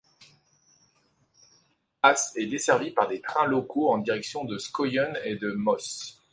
Ås 2.03 2.33
est 2.35 2.47
desservie 2.47 2.89
par 2.89 3.07
des 3.07 3.21
trains 3.21 3.45
locaux 3.45 3.91
en 3.91 3.99
direction 3.99 4.45
de 4.45 4.57
Skøyen 4.57 5.13
et 5.25 5.35
de 5.35 5.51
Moss. 5.51 6.19